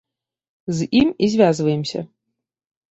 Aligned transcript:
З 0.79 0.89
ім 1.01 1.13
і 1.27 1.31
звязваемся. 1.35 1.99